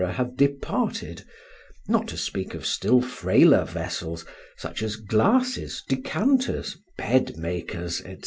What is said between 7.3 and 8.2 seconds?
makers, &c.)